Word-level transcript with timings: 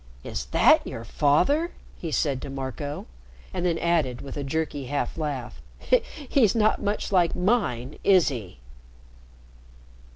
"Is 0.23 0.45
that 0.45 0.87
your 0.87 1.03
father?" 1.05 1.73
he 1.95 2.11
said 2.11 2.41
to 2.41 2.49
Marco. 2.49 3.05
And 3.53 3.67
then 3.67 3.77
added, 3.77 4.19
with 4.19 4.35
a 4.35 4.43
jerky 4.43 4.87
half 4.87 5.15
laugh, 5.15 5.61
"He's 6.27 6.55
not 6.55 6.81
much 6.81 7.11
like 7.11 7.35
mine, 7.35 7.99
is 8.03 8.29
he?" 8.29 8.57